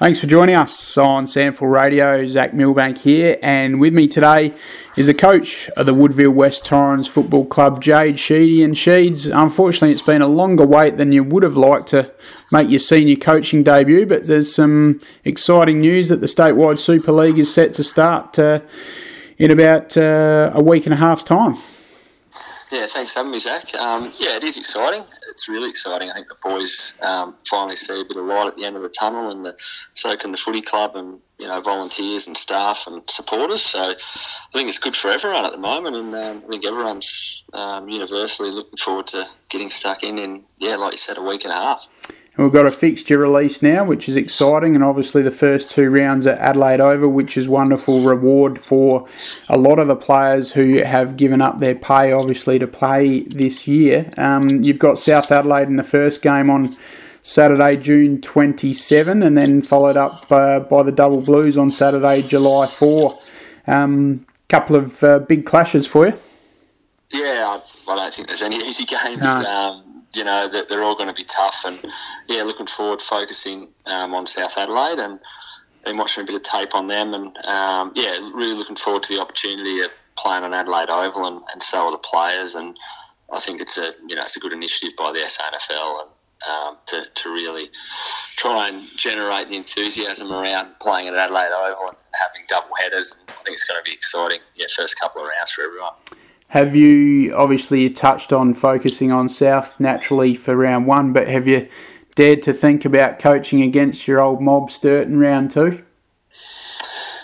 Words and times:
Thanks 0.00 0.18
for 0.18 0.26
joining 0.26 0.54
us 0.54 0.96
on 0.96 1.26
SANFL 1.26 1.70
Radio. 1.70 2.26
Zach 2.26 2.54
Milbank 2.54 2.96
here, 2.96 3.36
and 3.42 3.78
with 3.78 3.92
me 3.92 4.08
today 4.08 4.54
is 4.96 5.08
the 5.08 5.12
coach 5.12 5.68
of 5.76 5.84
the 5.84 5.92
Woodville 5.92 6.30
West 6.30 6.64
Torrens 6.64 7.06
Football 7.06 7.44
Club, 7.44 7.82
Jade 7.82 8.18
Sheedy. 8.18 8.62
And 8.62 8.74
Sheeds, 8.74 9.30
unfortunately, 9.30 9.92
it's 9.92 10.00
been 10.00 10.22
a 10.22 10.26
longer 10.26 10.64
wait 10.64 10.96
than 10.96 11.12
you 11.12 11.22
would 11.22 11.42
have 11.42 11.54
liked 11.54 11.88
to 11.88 12.10
make 12.50 12.70
your 12.70 12.78
senior 12.78 13.16
coaching 13.16 13.62
debut, 13.62 14.06
but 14.06 14.26
there's 14.26 14.54
some 14.54 15.02
exciting 15.22 15.82
news 15.82 16.08
that 16.08 16.22
the 16.22 16.26
statewide 16.26 16.78
Super 16.78 17.12
League 17.12 17.38
is 17.38 17.52
set 17.52 17.74
to 17.74 17.84
start 17.84 18.38
uh, 18.38 18.60
in 19.36 19.50
about 19.50 19.98
uh, 19.98 20.50
a 20.54 20.62
week 20.62 20.86
and 20.86 20.94
a 20.94 20.96
half's 20.96 21.24
time. 21.24 21.58
Yeah, 22.72 22.86
thanks 22.86 23.12
for 23.12 23.18
having 23.18 23.32
me, 23.32 23.38
Zach. 23.38 23.74
Um, 23.74 24.04
yeah, 24.16 24.38
it 24.38 24.44
is 24.44 24.56
exciting. 24.56 25.02
It's 25.40 25.48
really 25.48 25.70
exciting. 25.70 26.10
I 26.10 26.12
think 26.12 26.28
the 26.28 26.36
boys 26.42 26.92
um, 27.00 27.34
finally 27.48 27.74
see 27.74 27.98
a 27.98 28.04
bit 28.04 28.18
of 28.18 28.26
light 28.26 28.48
at 28.48 28.56
the 28.58 28.66
end 28.66 28.76
of 28.76 28.82
the 28.82 28.90
tunnel, 28.90 29.30
and 29.30 29.42
the, 29.42 29.54
so 29.94 30.14
can 30.14 30.32
the 30.32 30.36
footy 30.36 30.60
club 30.60 30.96
and 30.96 31.18
you 31.38 31.48
know 31.48 31.62
volunteers 31.62 32.26
and 32.26 32.36
staff 32.36 32.84
and 32.86 33.02
supporters. 33.08 33.62
So 33.62 33.78
I 33.78 33.94
think 34.52 34.68
it's 34.68 34.78
good 34.78 34.94
for 34.94 35.08
everyone 35.08 35.46
at 35.46 35.52
the 35.52 35.58
moment, 35.58 35.96
and 35.96 36.14
um, 36.14 36.42
I 36.44 36.48
think 36.50 36.66
everyone's 36.66 37.44
um, 37.54 37.88
universally 37.88 38.50
looking 38.50 38.76
forward 38.76 39.06
to 39.08 39.24
getting 39.48 39.70
stuck 39.70 40.02
in. 40.02 40.18
In 40.18 40.44
yeah, 40.58 40.76
like 40.76 40.92
you 40.92 40.98
said, 40.98 41.16
a 41.16 41.22
week 41.22 41.44
and 41.44 41.54
a 41.54 41.56
half. 41.56 41.86
And 42.40 42.46
we've 42.46 42.54
got 42.54 42.64
a 42.64 42.72
fixture 42.72 43.18
release 43.18 43.60
now, 43.60 43.84
which 43.84 44.08
is 44.08 44.16
exciting, 44.16 44.74
and 44.74 44.82
obviously 44.82 45.20
the 45.20 45.30
first 45.30 45.68
two 45.68 45.90
rounds 45.90 46.26
at 46.26 46.38
Adelaide 46.38 46.80
Oval, 46.80 47.10
which 47.10 47.36
is 47.36 47.46
wonderful 47.46 48.02
reward 48.02 48.58
for 48.58 49.06
a 49.50 49.58
lot 49.58 49.78
of 49.78 49.88
the 49.88 49.94
players 49.94 50.50
who 50.50 50.82
have 50.82 51.18
given 51.18 51.42
up 51.42 51.60
their 51.60 51.74
pay, 51.74 52.12
obviously, 52.12 52.58
to 52.58 52.66
play 52.66 53.24
this 53.24 53.68
year. 53.68 54.08
Um, 54.16 54.62
you've 54.62 54.78
got 54.78 54.96
South 54.96 55.30
Adelaide 55.30 55.68
in 55.68 55.76
the 55.76 55.82
first 55.82 56.22
game 56.22 56.48
on 56.48 56.78
Saturday, 57.20 57.76
June 57.76 58.22
27, 58.22 59.22
and 59.22 59.36
then 59.36 59.60
followed 59.60 59.98
up 59.98 60.32
uh, 60.32 60.60
by 60.60 60.82
the 60.82 60.92
Double 60.92 61.20
Blues 61.20 61.58
on 61.58 61.70
Saturday, 61.70 62.22
July 62.22 62.68
4. 62.68 63.18
Um, 63.66 64.26
couple 64.48 64.76
of 64.76 65.04
uh, 65.04 65.18
big 65.18 65.44
clashes 65.44 65.86
for 65.86 66.06
you. 66.06 66.14
Yeah, 67.12 67.20
I, 67.20 67.60
I, 67.86 67.96
don't 67.96 68.14
think 68.14 68.28
there's 68.28 68.40
any 68.40 68.56
easy 68.56 68.86
games. 68.86 69.20
No. 69.20 69.44
Um, 69.44 69.89
you 70.14 70.24
know 70.24 70.48
that 70.48 70.68
they're 70.68 70.82
all 70.82 70.96
going 70.96 71.08
to 71.08 71.14
be 71.14 71.24
tough. 71.24 71.62
And 71.64 71.78
yeah, 72.28 72.42
looking 72.42 72.66
forward 72.66 73.00
focusing 73.00 73.68
um, 73.86 74.14
on 74.14 74.26
South 74.26 74.56
Adelaide 74.56 74.98
and 74.98 75.18
been 75.84 75.96
watching 75.96 76.22
a 76.22 76.26
bit 76.26 76.36
of 76.36 76.42
tape 76.42 76.74
on 76.74 76.86
them. 76.86 77.14
And 77.14 77.36
um, 77.46 77.92
yeah, 77.94 78.18
really 78.34 78.54
looking 78.54 78.76
forward 78.76 79.02
to 79.04 79.14
the 79.14 79.20
opportunity 79.20 79.80
of 79.80 79.90
playing 80.16 80.44
on 80.44 80.52
Adelaide 80.52 80.90
Oval 80.90 81.26
and, 81.26 81.40
and 81.52 81.62
so 81.62 81.86
are 81.86 81.92
the 81.92 81.98
players. 81.98 82.54
And 82.54 82.76
I 83.32 83.40
think 83.40 83.60
it's 83.60 83.78
a 83.78 83.92
you 84.06 84.16
know 84.16 84.22
it's 84.22 84.36
a 84.36 84.40
good 84.40 84.52
initiative 84.52 84.96
by 84.96 85.12
the 85.12 85.20
SANFL 85.20 86.02
and. 86.02 86.10
Um, 86.50 86.78
to, 86.86 87.04
to 87.16 87.28
really 87.28 87.68
try 88.36 88.68
and 88.68 88.88
generate 88.96 89.50
the 89.50 89.58
enthusiasm 89.58 90.32
around 90.32 90.70
playing 90.80 91.06
at 91.08 91.14
Adelaide 91.14 91.52
Oval 91.52 91.88
and 91.88 91.96
having 92.18 92.46
double 92.48 92.74
headers. 92.82 93.14
I 93.28 93.32
think 93.44 93.56
it's 93.56 93.64
going 93.64 93.78
to 93.78 93.84
be 93.84 93.92
exciting. 93.92 94.38
Yeah, 94.56 94.64
first 94.74 94.98
couple 94.98 95.20
of 95.20 95.28
rounds 95.28 95.52
for 95.52 95.64
everyone. 95.64 95.92
Have 96.50 96.74
you 96.74 97.32
obviously 97.32 97.82
you 97.82 97.90
touched 97.90 98.32
on 98.32 98.54
focusing 98.54 99.12
on 99.12 99.28
South 99.28 99.78
naturally 99.78 100.34
for 100.34 100.56
round 100.56 100.84
one, 100.84 101.12
but 101.12 101.28
have 101.28 101.46
you 101.46 101.68
dared 102.16 102.42
to 102.42 102.52
think 102.52 102.84
about 102.84 103.20
coaching 103.20 103.62
against 103.62 104.08
your 104.08 104.20
old 104.20 104.40
mob 104.42 104.68
Sturt 104.72 105.06
in 105.06 105.20
round 105.20 105.52
two? 105.52 105.84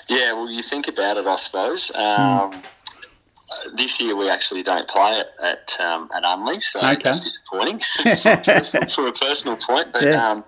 Yeah, 0.09 0.33
well, 0.33 0.49
you 0.49 0.63
think 0.63 0.87
about 0.87 1.17
it, 1.17 1.27
I 1.27 1.35
suppose. 1.35 1.91
Um, 1.97 2.53
mm. 2.53 2.67
This 3.77 4.01
year 4.01 4.15
we 4.15 4.31
actually 4.31 4.63
don't 4.63 4.87
play 4.87 5.11
it 5.11 5.27
at 5.43 5.85
um, 5.85 6.09
at 6.17 6.23
Unley, 6.23 6.63
so 6.63 6.79
okay. 6.79 6.95
that's 7.03 7.19
disappointing 7.19 7.81
for, 8.95 9.09
a 9.09 9.13
personal 9.13 9.57
point. 9.57 9.93
But 9.93 10.05
yeah. 10.05 10.25
um, 10.25 10.45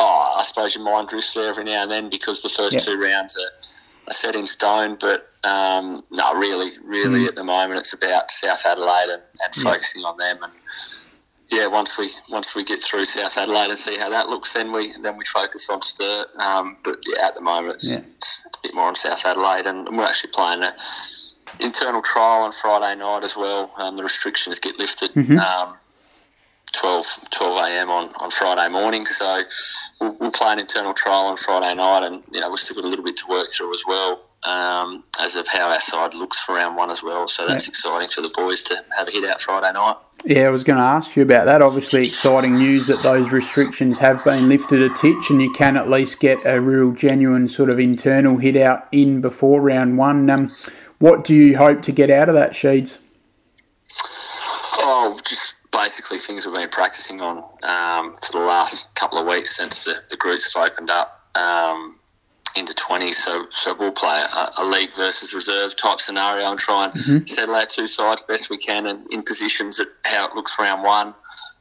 oh, 0.00 0.36
I 0.38 0.44
suppose 0.44 0.74
your 0.74 0.84
mind 0.84 1.08
drifts 1.08 1.34
there 1.34 1.50
every 1.50 1.64
now 1.64 1.82
and 1.82 1.90
then 1.90 2.08
because 2.08 2.40
the 2.40 2.48
first 2.48 2.72
yeah. 2.72 2.80
two 2.80 2.98
rounds 2.98 3.36
are 3.36 3.50
set 4.12 4.34
in 4.34 4.46
stone. 4.46 4.96
But 5.00 5.28
um, 5.44 6.00
no, 6.10 6.34
really, 6.34 6.70
really, 6.84 7.20
mm. 7.20 7.28
at 7.28 7.36
the 7.36 7.44
moment, 7.44 7.80
it's 7.80 7.92
about 7.92 8.30
South 8.30 8.62
Adelaide 8.66 9.10
and, 9.10 9.22
and 9.22 9.56
yeah. 9.56 9.62
focusing 9.62 10.02
on 10.02 10.16
them. 10.18 10.38
And 10.42 10.52
yeah, 11.50 11.66
once 11.66 11.96
we 11.98 12.08
once 12.30 12.54
we 12.54 12.64
get 12.64 12.82
through 12.82 13.04
South 13.04 13.36
Adelaide 13.38 13.70
and 13.70 13.78
see 13.78 13.98
how 13.98 14.10
that 14.10 14.28
looks, 14.28 14.52
then 14.52 14.72
we 14.72 14.92
then 15.02 15.16
we 15.16 15.24
focus 15.24 15.68
on 15.70 15.80
Sturt. 15.80 16.26
Um, 16.40 16.76
but 16.84 16.96
yeah, 17.06 17.26
at 17.26 17.34
the 17.34 17.40
moment, 17.40 17.76
it's, 17.76 17.90
yeah. 17.90 18.00
it's, 18.16 18.46
a 18.46 18.58
bit 18.62 18.74
more 18.74 18.88
on 18.88 18.94
South 18.94 19.24
Adelaide, 19.24 19.66
and 19.66 19.88
we're 19.96 20.04
actually 20.04 20.32
playing 20.32 20.62
an 20.62 20.72
internal 21.60 22.02
trial 22.02 22.42
on 22.42 22.52
Friday 22.52 22.98
night 22.98 23.24
as 23.24 23.36
well. 23.36 23.70
Um, 23.78 23.96
the 23.96 24.02
restrictions 24.02 24.58
get 24.58 24.78
lifted. 24.78 25.10
Mm-hmm. 25.12 25.38
Um, 26.68 26.80
12, 26.80 27.30
12 27.30 27.66
a.m. 27.66 27.90
On, 27.90 28.12
on 28.20 28.30
Friday 28.30 28.68
morning. 28.68 29.06
So 29.06 29.42
we'll, 30.00 30.16
we'll, 30.20 30.32
play 30.32 30.52
an 30.52 30.60
internal 30.60 30.94
trial 30.94 31.26
on 31.26 31.36
Friday 31.36 31.74
night, 31.74 32.06
and 32.06 32.22
you 32.32 32.40
know 32.40 32.50
we've 32.50 32.58
still 32.58 32.76
got 32.76 32.84
a 32.84 32.88
little 32.88 33.04
bit 33.04 33.16
to 33.18 33.26
work 33.28 33.48
through 33.50 33.72
as 33.72 33.82
well 33.86 34.20
um, 34.44 35.04
as 35.20 35.36
of 35.36 35.46
how 35.48 35.70
our 35.70 35.80
side 35.80 36.14
looks 36.14 36.40
for 36.40 36.54
round 36.54 36.76
one 36.76 36.90
as 36.90 37.02
well. 37.02 37.26
So 37.28 37.46
that's 37.46 37.66
yeah. 37.66 37.70
exciting 37.70 38.08
for 38.08 38.20
the 38.20 38.30
boys 38.30 38.62
to 38.64 38.76
have 38.96 39.08
a 39.08 39.10
hit 39.10 39.24
out 39.24 39.40
Friday 39.40 39.72
night. 39.72 39.96
Yeah, 40.24 40.46
I 40.46 40.50
was 40.50 40.64
going 40.64 40.78
to 40.78 40.84
ask 40.84 41.16
you 41.16 41.22
about 41.22 41.44
that. 41.44 41.62
Obviously, 41.62 42.06
exciting 42.06 42.56
news 42.56 42.88
that 42.88 43.02
those 43.02 43.30
restrictions 43.30 43.98
have 43.98 44.24
been 44.24 44.48
lifted 44.48 44.82
a 44.82 44.88
titch, 44.90 45.30
and 45.30 45.40
you 45.40 45.52
can 45.52 45.76
at 45.76 45.88
least 45.88 46.20
get 46.20 46.38
a 46.44 46.60
real, 46.60 46.92
genuine 46.92 47.46
sort 47.48 47.70
of 47.70 47.78
internal 47.78 48.38
hit 48.38 48.56
out 48.56 48.88
in 48.90 49.20
before 49.20 49.60
round 49.60 49.96
one. 49.96 50.28
Um, 50.28 50.50
what 50.98 51.24
do 51.24 51.34
you 51.34 51.56
hope 51.56 51.82
to 51.82 51.92
get 51.92 52.10
out 52.10 52.28
of 52.28 52.34
that, 52.34 52.52
Sheeds? 52.52 53.00
Oh, 54.80 55.16
just 55.24 55.54
basically 56.08 56.34
things 56.34 56.46
we've 56.46 56.54
been 56.54 56.68
practicing 56.70 57.20
on 57.20 57.38
um, 57.38 58.14
for 58.14 58.32
the 58.32 58.44
last 58.44 58.94
couple 58.94 59.18
of 59.18 59.26
weeks 59.26 59.56
since 59.56 59.84
the, 59.84 59.94
the 60.10 60.16
groups 60.16 60.54
have 60.54 60.70
opened 60.70 60.90
up. 60.90 61.22
Um, 61.36 61.98
into 62.56 62.74
20. 62.74 63.12
So 63.12 63.46
so 63.50 63.74
we'll 63.78 63.92
play 63.92 64.24
a, 64.34 64.62
a, 64.62 64.64
league 64.64 64.92
versus 64.96 65.34
reserve 65.34 65.76
type 65.76 66.00
scenario 66.00 66.50
and 66.50 66.58
try 66.58 66.86
and 66.86 66.94
mm-hmm. 66.94 67.26
settle 67.26 67.54
our 67.54 67.66
two 67.66 67.86
sides 67.86 68.22
best 68.22 68.50
we 68.50 68.56
can 68.56 68.86
and 68.86 69.06
in 69.12 69.22
positions 69.22 69.78
at 69.78 69.86
how 70.04 70.26
it 70.26 70.34
looks 70.34 70.56
round 70.58 70.82
one. 70.82 71.14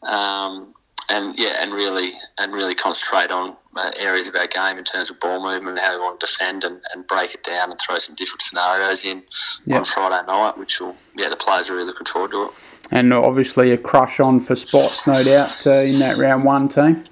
Um, 0.03 0.73
and 1.11 1.37
yeah, 1.37 1.61
and 1.61 1.73
really 1.73 2.13
and 2.39 2.53
really 2.53 2.73
concentrate 2.73 3.31
on 3.31 3.57
uh, 3.75 3.91
areas 3.99 4.27
of 4.27 4.35
our 4.35 4.47
game 4.47 4.77
in 4.77 4.83
terms 4.85 5.11
of 5.11 5.19
ball 5.19 5.43
movement 5.43 5.77
and 5.77 5.79
how 5.79 5.97
we 5.97 6.03
want 6.03 6.19
to 6.19 6.25
defend 6.25 6.63
and, 6.63 6.81
and 6.93 7.05
break 7.05 7.35
it 7.35 7.43
down 7.43 7.69
and 7.69 7.79
throw 7.79 7.97
some 7.97 8.15
different 8.15 8.41
scenarios 8.41 9.05
in 9.05 9.23
yep. 9.65 9.79
on 9.79 9.85
Friday 9.85 10.25
night, 10.25 10.57
which 10.57 10.79
will 10.79 10.95
yeah 11.15 11.29
the 11.29 11.35
players 11.35 11.69
are 11.69 11.73
really 11.73 11.85
looking 11.85 12.07
forward 12.07 12.31
to 12.31 12.45
it. 12.45 12.51
And 12.91 13.11
obviously 13.13 13.71
a 13.71 13.77
crush 13.77 14.19
on 14.19 14.39
for 14.39 14.55
spots, 14.55 15.07
no 15.07 15.23
doubt, 15.23 15.67
uh, 15.67 15.71
in 15.71 15.99
that 15.99 16.17
round 16.17 16.45
one 16.45 16.69
team. 16.69 17.03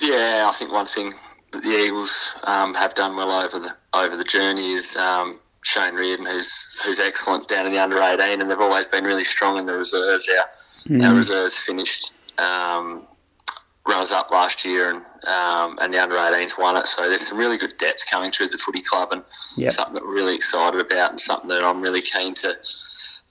Yeah, 0.00 0.48
I 0.48 0.54
think 0.56 0.72
one 0.72 0.86
thing 0.86 1.10
that 1.52 1.62
the 1.62 1.70
Eagles 1.70 2.36
um, 2.44 2.74
have 2.74 2.94
done 2.94 3.16
well 3.16 3.30
over 3.30 3.58
the 3.58 3.70
over 3.94 4.16
the 4.16 4.24
journey 4.24 4.72
is 4.72 4.96
um, 4.96 5.38
Shane 5.64 5.94
Reardon, 5.94 6.26
who's 6.26 6.80
who's 6.84 6.98
excellent 6.98 7.48
down 7.48 7.66
in 7.66 7.72
the 7.72 7.78
under 7.78 7.98
eighteen, 7.98 8.40
and 8.40 8.50
they've 8.50 8.58
always 8.58 8.86
been 8.86 9.04
really 9.04 9.24
strong 9.24 9.58
in 9.58 9.66
the 9.66 9.74
reserves. 9.74 10.28
Our 10.28 10.96
mm. 10.96 11.04
our 11.04 11.14
reserves 11.14 11.58
finished 11.58 12.14
um, 12.38 13.06
runners 13.86 14.12
up 14.12 14.30
last 14.30 14.64
year, 14.64 14.90
and 14.90 15.02
um, 15.28 15.78
and 15.80 15.92
the 15.92 16.02
under 16.02 16.16
18s 16.16 16.58
won 16.58 16.76
it. 16.76 16.86
So 16.86 17.02
there's 17.02 17.28
some 17.28 17.38
really 17.38 17.58
good 17.58 17.74
depth 17.78 18.04
coming 18.10 18.30
through 18.30 18.48
the 18.48 18.58
footy 18.58 18.82
club, 18.82 19.10
and 19.12 19.22
yep. 19.56 19.72
something 19.72 19.94
that 19.94 20.04
we're 20.04 20.14
really 20.14 20.34
excited 20.34 20.80
about, 20.80 21.10
and 21.10 21.20
something 21.20 21.48
that 21.48 21.62
I'm 21.62 21.80
really 21.80 22.02
keen 22.02 22.34
to 22.34 22.54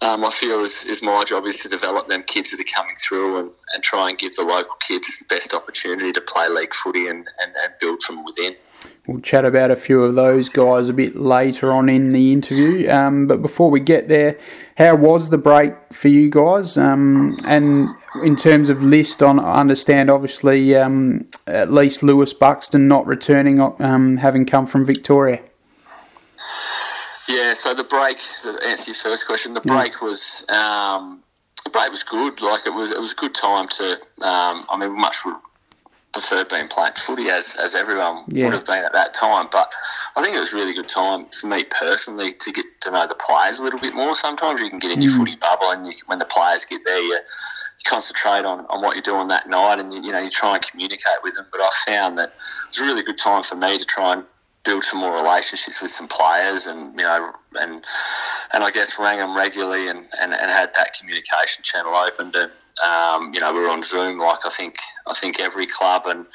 um, 0.01 0.25
I 0.25 0.31
feel 0.31 0.61
is, 0.61 0.85
is 0.85 1.03
my 1.03 1.23
job 1.25 1.45
is 1.45 1.57
to 1.57 1.69
develop 1.69 2.07
them 2.07 2.23
kids 2.23 2.51
that 2.51 2.59
are 2.59 2.75
coming 2.75 2.95
through 2.95 3.39
and, 3.39 3.51
and 3.73 3.83
try 3.83 4.09
and 4.09 4.17
give 4.17 4.33
the 4.33 4.43
local 4.43 4.75
kids 4.79 5.19
the 5.19 5.25
best 5.25 5.53
opportunity 5.53 6.11
to 6.11 6.21
play 6.21 6.49
league 6.49 6.73
footy 6.73 7.07
and, 7.07 7.27
and, 7.41 7.53
and 7.63 7.73
build 7.79 8.01
from 8.01 8.23
within. 8.25 8.55
We'll 9.07 9.21
chat 9.21 9.45
about 9.45 9.69
a 9.69 9.75
few 9.75 10.03
of 10.03 10.15
those 10.15 10.49
guys 10.49 10.89
a 10.89 10.93
bit 10.93 11.15
later 11.15 11.71
on 11.71 11.87
in 11.87 12.13
the 12.13 12.31
interview. 12.31 12.89
Um, 12.89 13.27
but 13.27 13.43
before 13.43 13.69
we 13.69 13.79
get 13.79 14.07
there, 14.07 14.39
how 14.77 14.95
was 14.95 15.29
the 15.29 15.37
break 15.37 15.73
for 15.91 16.07
you 16.07 16.31
guys? 16.31 16.77
Um, 16.77 17.35
and 17.45 17.89
in 18.23 18.35
terms 18.35 18.69
of 18.69 18.81
list, 18.81 19.21
on 19.21 19.39
I 19.39 19.59
understand 19.59 20.09
obviously 20.09 20.75
um, 20.75 21.27
at 21.45 21.71
least 21.71 22.01
Lewis 22.01 22.33
Buxton 22.33 22.87
not 22.87 23.05
returning, 23.05 23.59
um, 23.59 24.17
having 24.17 24.47
come 24.47 24.65
from 24.65 24.85
Victoria. 24.85 25.41
Yeah, 27.31 27.53
so 27.53 27.73
the 27.73 27.85
break. 27.85 28.17
To 28.43 28.49
answer 28.67 28.91
your 28.91 28.95
first 28.95 29.25
question, 29.25 29.53
the 29.53 29.61
break 29.61 30.01
was 30.01 30.45
um, 30.49 31.23
the 31.63 31.69
break 31.69 31.89
was 31.89 32.03
good. 32.03 32.41
Like 32.41 32.67
it 32.67 32.73
was, 32.73 32.91
it 32.91 32.99
was 32.99 33.13
a 33.13 33.15
good 33.15 33.33
time 33.33 33.67
to. 33.69 33.83
Um, 34.21 34.65
I 34.69 34.77
mean, 34.77 34.95
much 34.95 35.17
preferred 36.11 36.49
being 36.49 36.67
playing 36.67 36.91
footy 36.97 37.29
as 37.29 37.57
as 37.63 37.73
everyone 37.73 38.25
yeah. 38.27 38.45
would 38.45 38.53
have 38.53 38.65
been 38.65 38.83
at 38.83 38.91
that 38.91 39.13
time. 39.13 39.47
But 39.51 39.71
I 40.17 40.23
think 40.23 40.35
it 40.35 40.39
was 40.39 40.53
a 40.53 40.57
really 40.57 40.73
good 40.73 40.89
time 40.89 41.25
for 41.27 41.47
me 41.47 41.63
personally 41.79 42.33
to 42.33 42.51
get 42.51 42.65
to 42.81 42.91
know 42.91 43.05
the 43.07 43.15
players 43.15 43.59
a 43.59 43.63
little 43.63 43.79
bit 43.79 43.95
more. 43.95 44.13
Sometimes 44.13 44.61
you 44.61 44.69
can 44.69 44.79
get 44.79 44.91
in 44.91 44.99
mm. 44.99 45.03
your 45.03 45.15
footy 45.15 45.37
bubble, 45.39 45.71
and 45.71 45.85
you, 45.85 45.93
when 46.07 46.19
the 46.19 46.25
players 46.25 46.65
get 46.65 46.81
there, 46.83 47.01
you, 47.01 47.13
you, 47.13 47.85
concentrate 47.85 48.45
on, 48.45 48.65
on 48.67 48.81
what 48.81 48.95
you're 48.95 49.07
doing 49.07 49.27
that 49.27 49.47
night, 49.47 49.79
and 49.79 49.93
you, 49.93 50.01
you 50.01 50.11
know 50.11 50.19
you 50.19 50.29
try 50.29 50.55
and 50.55 50.61
communicate 50.63 51.23
with 51.23 51.35
them. 51.35 51.45
But 51.51 51.61
I 51.61 51.69
found 51.87 52.17
that 52.17 52.29
it 52.29 52.67
was 52.67 52.81
a 52.81 52.83
really 52.83 53.03
good 53.03 53.17
time 53.17 53.43
for 53.43 53.55
me 53.55 53.77
to 53.77 53.85
try 53.85 54.13
and 54.13 54.25
build 54.63 54.83
some 54.83 54.99
more 54.99 55.15
relationships 55.15 55.81
with 55.81 55.91
some 55.91 56.07
players 56.07 56.67
and 56.67 56.91
you 56.99 57.05
know 57.05 57.31
and 57.59 57.83
and 58.53 58.63
I 58.63 58.69
guess 58.71 58.99
rang 58.99 59.17
them 59.17 59.35
regularly 59.35 59.89
and, 59.89 59.99
and, 60.21 60.33
and 60.33 60.51
had 60.51 60.71
that 60.75 60.95
communication 60.99 61.63
channel 61.63 61.93
opened 61.93 62.35
and 62.35 62.51
um, 62.87 63.31
you 63.33 63.39
know 63.39 63.53
we 63.53 63.59
were 63.59 63.69
on 63.69 63.83
Zoom 63.83 64.19
like 64.19 64.39
I 64.45 64.49
think 64.49 64.75
I 65.07 65.13
think 65.13 65.39
every 65.39 65.65
club 65.65 66.03
and 66.05 66.25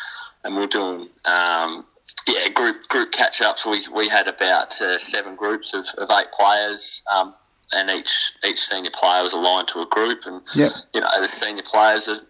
and 0.45 0.57
we 0.57 0.63
are 0.63 0.69
doing 0.69 1.09
um, 1.25 1.85
yeah 2.29 2.49
group 2.55 2.89
group 2.89 3.13
catch 3.13 3.43
ups. 3.43 3.67
We, 3.67 3.81
we 3.95 4.09
had 4.09 4.29
about 4.29 4.81
uh, 4.81 4.97
seven 4.97 5.37
groups 5.37 5.75
of, 5.75 5.85
of 5.99 6.09
eight 6.19 6.31
players, 6.33 7.03
um, 7.15 7.35
and 7.75 7.91
each 7.91 8.33
each 8.49 8.61
senior 8.61 8.91
player 8.93 9.23
was 9.23 9.33
aligned 9.33 9.69
to 9.69 9.81
a 9.81 9.87
group. 9.87 10.21
And 10.27 10.43
yep. 10.55 10.73
you 10.95 11.01
know, 11.01 11.09
the 11.21 11.27
senior 11.27 11.63
players 11.65 12.09
are, 12.09 12.21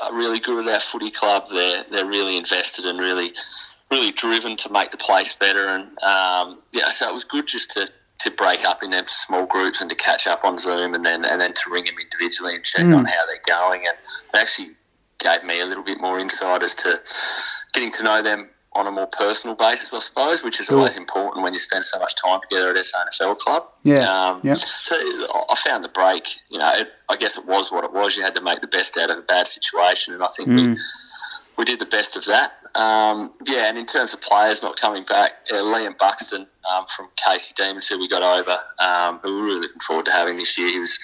are 0.00 0.14
really 0.14 0.38
good 0.38 0.66
at 0.66 0.72
our 0.72 0.80
footy 0.80 1.10
club. 1.10 1.46
They're 1.50 1.84
they're 1.90 2.06
really 2.06 2.36
invested 2.36 2.84
and 2.84 2.98
really 2.98 3.30
really 3.90 4.12
driven 4.12 4.56
to 4.56 4.70
make 4.70 4.90
the 4.90 4.96
place 4.96 5.34
better. 5.34 5.66
And 5.68 5.84
um, 6.02 6.60
yeah, 6.72 6.88
so 6.88 7.08
it 7.08 7.14
was 7.14 7.24
good 7.24 7.46
just 7.46 7.70
to 7.72 7.90
to 8.18 8.32
break 8.32 8.64
up 8.64 8.82
in 8.82 8.90
them 8.90 9.04
small 9.06 9.46
groups 9.46 9.80
and 9.80 9.88
to 9.88 9.94
catch 9.94 10.26
up 10.26 10.44
on 10.44 10.58
Zoom 10.58 10.94
and 10.94 11.04
then 11.04 11.24
and 11.24 11.40
then 11.40 11.52
to 11.52 11.70
ring 11.70 11.84
them 11.84 11.94
individually 12.00 12.56
and 12.56 12.64
check 12.64 12.84
mm. 12.84 12.96
on 12.96 13.04
how 13.04 13.26
they're 13.26 13.56
going. 13.56 13.82
And 13.86 13.96
they 14.32 14.40
actually 14.40 14.70
gave 15.18 15.44
me 15.44 15.60
a 15.60 15.66
little 15.66 15.84
bit 15.84 16.00
more 16.00 16.18
insight 16.18 16.62
as 16.62 16.74
to 16.76 16.98
getting 17.72 17.90
to 17.92 18.02
know 18.02 18.22
them 18.22 18.50
on 18.74 18.86
a 18.86 18.90
more 18.90 19.08
personal 19.08 19.56
basis, 19.56 19.92
I 19.92 19.98
suppose, 19.98 20.44
which 20.44 20.60
is 20.60 20.66
sure. 20.66 20.78
always 20.78 20.96
important 20.96 21.42
when 21.42 21.52
you 21.52 21.58
spend 21.58 21.84
so 21.84 21.98
much 21.98 22.14
time 22.14 22.40
together 22.48 22.70
at 22.70 22.76
SANFL 22.76 23.36
club. 23.38 23.64
Yeah. 23.82 24.00
Um, 24.00 24.40
yep. 24.44 24.58
So 24.58 24.94
I 24.94 25.54
found 25.66 25.84
the 25.84 25.88
break. 25.88 26.28
You 26.50 26.58
know, 26.58 26.70
it, 26.74 26.96
I 27.10 27.16
guess 27.16 27.38
it 27.38 27.46
was 27.46 27.72
what 27.72 27.84
it 27.84 27.92
was. 27.92 28.16
You 28.16 28.22
had 28.22 28.36
to 28.36 28.42
make 28.42 28.60
the 28.60 28.68
best 28.68 28.96
out 28.96 29.10
of 29.10 29.18
a 29.18 29.22
bad 29.22 29.46
situation, 29.46 30.14
and 30.14 30.22
I 30.22 30.28
think 30.36 30.48
mm. 30.48 30.68
we 30.68 30.76
we 31.58 31.64
did 31.64 31.80
the 31.80 31.86
best 31.86 32.16
of 32.16 32.24
that. 32.26 32.52
Um, 32.78 33.32
yeah, 33.44 33.68
and 33.68 33.76
in 33.76 33.84
terms 33.84 34.14
of 34.14 34.20
players 34.20 34.62
not 34.62 34.80
coming 34.80 35.04
back, 35.04 35.32
uh, 35.50 35.56
Liam 35.56 35.98
Buxton 35.98 36.46
um, 36.72 36.84
from 36.96 37.08
Casey 37.16 37.52
Demons, 37.56 37.88
who 37.88 37.98
we 37.98 38.06
got 38.06 38.22
over, 38.22 38.56
um, 38.78 39.18
who 39.22 39.34
we 39.34 39.40
are 39.40 39.44
really 39.44 39.60
looking 39.62 39.80
forward 39.80 40.06
to 40.06 40.12
having 40.12 40.36
this 40.36 40.56
year. 40.56 40.70
He 40.70 40.78
was 40.78 40.96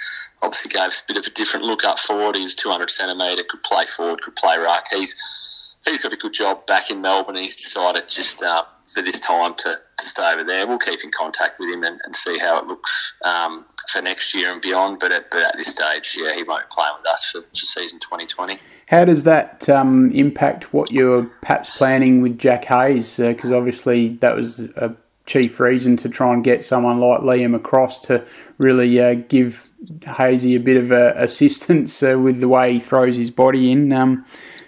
obviously 0.43 0.71
gave 0.71 0.89
us 0.89 1.03
a 1.03 1.13
bit 1.13 1.19
of 1.19 1.31
a 1.31 1.35
different 1.35 1.67
look 1.67 1.85
up 1.85 1.99
forward. 1.99 2.37
He 2.37 2.45
was 2.45 2.55
200 2.55 2.89
centimetre, 2.89 3.43
could 3.49 3.65
play 3.65 3.85
forward, 3.97 4.23
could 4.23 4.37
play 4.37 4.57
ruck. 4.59 4.87
He's 4.93 5.77
he's 5.85 6.01
got 6.01 6.15
a 6.15 6.17
good 6.17 6.33
job 6.33 6.65
back 6.67 6.91
in 6.91 7.03
Melbourne. 7.03 7.37
He's 7.37 7.57
decided 7.57 8.09
just 8.09 8.45
uh, 8.45 8.63
for 8.95 9.03
this 9.03 9.19
time 9.19 9.55
to, 9.55 9.75
to, 9.97 10.05
stay 10.05 10.33
over 10.33 10.45
there. 10.45 10.67
We'll 10.67 10.79
keep 10.79 11.03
in 11.05 11.11
contact 11.11 11.59
with 11.59 11.69
him 11.75 11.83
and, 11.83 12.01
and 12.05 12.15
see 12.15 12.39
how 12.39 12.59
it 12.59 12.67
looks 12.67 13.17
um, 13.25 13.67
for 13.91 14.03
next 14.03 14.35
year 14.35 14.53
and 14.53 14.61
beyond. 14.61 14.99
But 15.01 15.13
at, 15.13 15.31
but 15.31 15.43
at 15.43 15.57
this 15.57 15.69
stage, 15.69 16.17
yeah, 16.19 16.35
he 16.35 16.43
won't 16.43 16.69
playing 16.71 16.95
with 16.97 17.07
us 17.07 17.31
for, 17.31 17.41
for 17.43 17.55
season 17.55 17.99
2020. 17.99 18.59
How 18.89 19.05
does 19.05 19.25
that 19.25 19.69
um, 19.69 20.11
impact 20.13 20.75
what 20.75 20.93
you're 20.93 21.27
perhaps 21.43 21.77
planning 21.77 22.21
with 22.21 22.39
Jack 22.39 22.67
Hayes? 22.67 23.17
Because 23.17 23.51
uh, 23.51 23.57
obviously 23.57 24.09
that 24.17 24.37
was 24.37 24.61
a 24.61 24.95
chief 25.27 25.59
reason 25.59 25.97
to 25.97 26.09
try 26.09 26.35
and 26.35 26.45
get 26.45 26.65
someone 26.65 26.99
like 26.99 27.21
Liam 27.21 27.55
across 27.55 27.99
to 28.01 28.27
really 28.59 29.01
uh, 29.01 29.15
give 29.15 29.71
Hazy 30.07 30.55
a 30.55 30.61
bit 30.61 30.77
of 30.77 30.93
uh, 30.93 31.15
assistance 31.17 32.03
uh, 32.03 32.17
with 32.19 32.41
the 32.41 32.49
way 32.49 32.75
he 32.75 32.79
throws 32.79 33.17
his 33.17 33.31
body 33.31 33.73
in. 33.73 33.91
Um, 33.93 34.27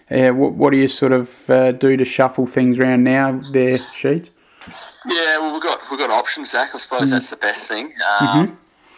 what, 0.08 0.54
what, 0.54 0.70
do 0.70 0.78
you 0.78 0.88
sort 0.88 1.12
of 1.12 1.50
uh, 1.50 1.72
do 1.72 1.96
to 1.96 2.04
shuffle 2.04 2.46
things 2.46 2.78
around 2.78 3.04
now, 3.04 3.40
there, 3.52 3.78
Sheet? 3.78 4.30
Yeah, 5.04 5.38
well, 5.38 5.52
we've 5.52 5.62
got 5.62 5.78
we've 5.90 6.00
got 6.00 6.10
options, 6.10 6.50
Zach. 6.50 6.70
I 6.74 6.78
suppose 6.78 7.02
mm 7.02 7.10
that's 7.10 7.30
the 7.30 7.36
best 7.36 7.68
thing. 7.68 7.86
Um, 8.20 8.26
mm-hmm 8.26 8.54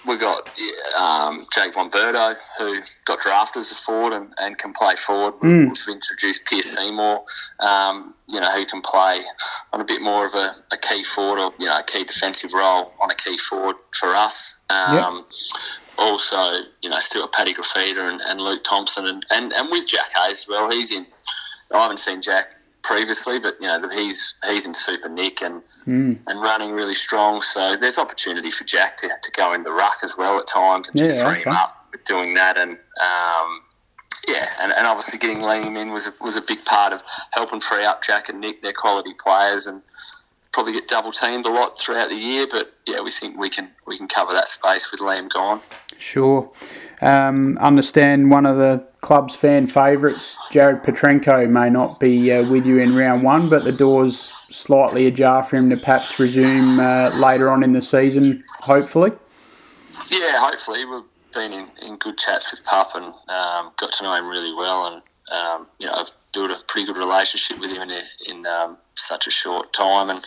we 0.09 0.17
got 0.17 0.49
um, 0.99 1.47
Jake 1.53 1.75
Von 1.75 1.91
Berto, 1.91 2.35
who 2.59 2.81
got 3.05 3.21
drafted 3.21 3.61
as 3.61 3.73
a 3.73 3.75
forward 3.75 4.15
and, 4.15 4.33
and 4.41 4.57
can 4.57 4.73
play 4.73 4.95
forward. 4.95 5.35
We've, 5.43 5.53
mm. 5.53 5.69
we've 5.69 5.95
introduced 5.95 6.47
Pierce 6.47 6.77
Seymour, 6.77 7.25
um, 7.61 8.15
you 8.27 8.41
know, 8.41 8.51
who 8.53 8.65
can 8.65 8.81
play 8.81 9.21
on 9.73 9.81
a 9.81 9.85
bit 9.85 10.01
more 10.01 10.27
of 10.27 10.33
a, 10.33 10.57
a, 10.73 10.79
key 10.79 11.05
forward 11.05 11.41
or, 11.41 11.53
you 11.59 11.67
know, 11.67 11.79
a 11.79 11.85
key 11.85 12.05
defensive 12.05 12.53
role 12.55 12.93
on 13.01 13.11
a 13.11 13.15
key 13.15 13.37
forward 13.37 13.77
for 13.99 14.09
us. 14.09 14.57
Um, 14.71 15.17
yep. 15.17 15.25
Also, 15.99 16.67
you 16.83 16.89
know, 16.89 16.99
still 17.01 17.29
Paddy 17.29 17.53
Graffita 17.53 18.11
and, 18.11 18.21
and 18.29 18.41
Luke 18.41 18.65
Thompson 18.65 19.07
and, 19.07 19.27
and, 19.35 19.53
and 19.53 19.71
with 19.71 19.87
Jack 19.87 20.07
Hayes 20.17 20.45
as 20.45 20.47
well. 20.49 20.71
He's 20.71 20.97
in, 20.97 21.05
I 21.75 21.83
haven't 21.83 21.99
seen 21.99 22.23
Jack 22.23 22.47
previously, 22.83 23.39
but 23.39 23.55
you 23.61 23.67
know 23.67 23.89
he's 23.91 24.35
he's 24.47 24.67
in 24.67 24.75
super 24.75 25.09
nick 25.09 25.43
and 25.43 25.63
mm. 25.87 26.19
and 26.27 26.41
running 26.41 26.73
really 26.73 26.95
strong. 26.95 27.41
So 27.43 27.77
there's 27.77 27.99
opportunity 27.99 28.51
for 28.51 28.65
Jack 28.65 28.97
to, 28.99 29.09
to 29.09 29.33
go 29.37 29.53
in 29.55 29.63
the 29.63 29.73
ruck 29.73 29.99
as 30.03 30.17
well 30.17 30.39
at 30.39 30.47
times 30.47 30.89
and 30.89 30.99
yeah, 30.99 31.07
just 31.07 31.23
free 31.23 31.41
okay. 31.41 31.51
him 31.51 31.53
up 31.53 31.87
with 31.93 32.05
doing 32.05 32.35
that. 32.35 32.59
And 32.59 32.73
um, 32.73 33.61
yeah, 34.29 34.47
and, 34.63 34.73
and 34.73 34.87
obviously 34.87 35.19
getting 35.19 35.39
Liam 35.39 35.81
in 35.81 35.91
was 35.91 36.07
a, 36.07 36.13
was 36.21 36.37
a 36.37 36.43
big 36.43 36.65
part 36.65 36.93
of 36.93 37.03
helping 37.33 37.61
free 37.61 37.85
up 37.85 38.03
Jack 38.03 38.29
and 38.29 38.41
Nick. 38.41 38.63
They're 38.63 38.73
quality 38.73 39.13
players 39.19 39.67
and 39.67 39.83
probably 40.59 40.73
get 40.73 40.89
double 40.89 41.13
teamed 41.13 41.47
a 41.47 41.51
lot 41.51 41.79
throughout 41.79 42.09
the 42.09 42.17
year. 42.17 42.45
But 42.51 42.73
yeah, 42.85 43.01
we 43.01 43.13
think 43.13 43.39
we 43.39 43.49
can 43.49 43.71
we 43.87 43.97
can 43.97 44.09
cover 44.09 44.33
that 44.33 44.49
space 44.49 44.91
with 44.91 45.01
Liam 45.01 45.29
gone. 45.29 45.61
Sure. 45.99 46.51
Um, 47.01 47.57
understand 47.59 48.29
one 48.29 48.45
of 48.45 48.57
the 48.57 48.85
club's 49.01 49.37
fan 49.37 49.69
favourites, 49.69 50.37
Jared 50.51 50.83
Petrenko, 50.83 51.49
may 51.49 51.71
not 51.71 52.01
be 52.01 52.33
uh, 52.33 52.51
with 52.51 52.67
you 52.67 52.81
in 52.81 52.97
round 52.97 53.23
one, 53.23 53.49
but 53.49 53.63
the 53.63 53.71
door's 53.71 54.19
slightly 54.19 55.07
ajar 55.07 55.45
for 55.45 55.57
him 55.57 55.71
to 55.71 55.77
perhaps 55.77 56.19
resume 56.19 56.81
uh, 56.81 57.11
later 57.23 57.51
on 57.51 57.63
in 57.63 57.71
the 57.71 57.83
season, 57.83 58.43
hopefully. 58.59 59.13
Yeah, 60.11 60.41
hopefully. 60.41 60.85
We've 60.85 61.05
been 61.33 61.53
in, 61.53 61.69
in 61.87 61.97
good 61.99 62.19
chats 62.19 62.51
with 62.51 62.65
Pup 62.65 62.97
and 62.97 63.05
um, 63.05 63.73
got 63.77 63.93
to 63.93 64.03
know 64.03 64.15
him 64.17 64.27
really 64.27 64.55
well, 64.55 64.93
and 64.93 65.03
um, 65.31 65.69
you 65.79 65.87
know, 65.87 65.93
I've 65.95 66.11
built 66.35 66.51
a 66.51 66.65
pretty 66.67 66.87
good 66.87 66.97
relationship 66.97 67.61
with 67.61 67.71
him 67.71 67.83
in, 67.83 67.91
in 68.29 68.47
um, 68.47 68.79
such 68.99 69.27
a 69.27 69.31
short 69.31 69.73
time, 69.73 70.11
and 70.11 70.25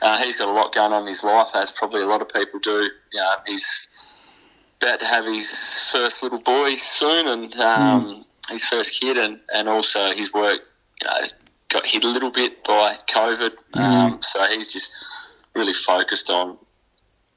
uh, 0.00 0.18
he's 0.22 0.36
got 0.36 0.48
a 0.48 0.52
lot 0.52 0.74
going 0.74 0.92
on 0.92 1.02
in 1.02 1.08
his 1.08 1.24
life, 1.24 1.48
as 1.54 1.70
probably 1.70 2.02
a 2.02 2.06
lot 2.06 2.20
of 2.20 2.28
people 2.28 2.60
do. 2.60 2.88
You 3.12 3.20
know, 3.20 3.34
he's 3.46 4.36
about 4.80 5.00
to 5.00 5.06
have 5.06 5.24
his 5.26 5.90
first 5.92 6.22
little 6.22 6.40
boy 6.40 6.74
soon, 6.76 7.26
and 7.28 7.54
um, 7.56 8.04
mm. 8.06 8.24
his 8.50 8.64
first 8.66 9.00
kid, 9.00 9.16
and, 9.16 9.40
and 9.54 9.68
also 9.68 10.12
his 10.12 10.32
work, 10.32 10.58
you 11.00 11.08
know, 11.08 11.28
got 11.68 11.86
hit 11.86 12.04
a 12.04 12.08
little 12.08 12.30
bit 12.30 12.62
by 12.64 12.94
COVID. 13.08 13.50
Mm. 13.74 13.80
Um, 13.80 14.22
so 14.22 14.42
he's 14.46 14.72
just 14.72 14.92
really 15.54 15.74
focused 15.74 16.30
on 16.30 16.58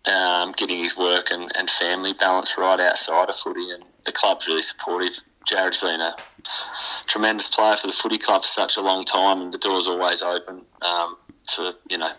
um, 0.05 0.53
getting 0.57 0.77
his 0.77 0.97
work 0.97 1.31
and, 1.31 1.51
and 1.57 1.69
family 1.69 2.13
balance 2.13 2.55
right 2.57 2.79
outside 2.79 3.29
of 3.29 3.35
footy, 3.35 3.71
and 3.71 3.83
the 4.05 4.11
club's 4.11 4.47
really 4.47 4.61
supportive. 4.61 5.19
Jared's 5.45 5.79
been 5.79 6.01
a 6.01 6.15
tremendous 7.07 7.47
player 7.47 7.77
for 7.77 7.87
the 7.87 7.93
footy 7.93 8.17
club 8.17 8.43
for 8.43 8.47
such 8.47 8.77
a 8.77 8.81
long 8.81 9.05
time, 9.05 9.41
and 9.41 9.53
the 9.53 9.57
door's 9.57 9.87
always 9.87 10.21
open 10.21 10.61
um, 10.81 11.17
to 11.55 11.75
you 11.89 11.97
know 11.97 12.11